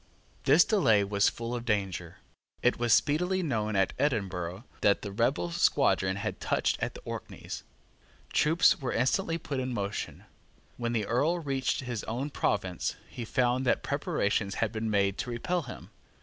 This 0.45 0.65
delay 0.65 1.03
was 1.03 1.29
full 1.29 1.53
of 1.53 1.63
danger. 1.63 2.17
It 2.63 2.79
was 2.79 2.91
speedily 2.91 3.43
known 3.43 3.75
at 3.75 3.93
Edinburgh 3.99 4.63
that 4.81 5.03
the 5.03 5.11
rebel 5.11 5.51
squadron 5.51 6.15
had 6.15 6.39
touched 6.39 6.81
at 6.81 6.95
the 6.95 7.01
Orkneys. 7.01 7.61
Troops 8.33 8.79
were 8.81 8.93
instantly 8.93 9.37
put 9.37 9.59
in 9.59 9.71
motion. 9.75 10.23
When 10.75 10.93
the 10.93 11.05
Earl 11.05 11.37
reached 11.37 11.81
his 11.81 12.03
own 12.05 12.31
province, 12.31 12.95
he 13.11 13.25
found 13.25 13.63
that 13.67 13.83
preparations 13.83 14.55
had 14.55 14.71
been 14.71 14.89
made 14.89 15.19
to 15.19 15.29
repel 15.29 15.61
him. 15.61 15.91